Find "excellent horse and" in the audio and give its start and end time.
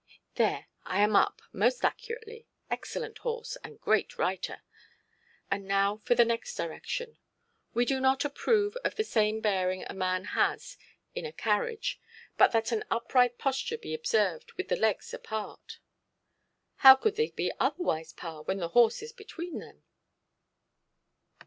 2.71-3.79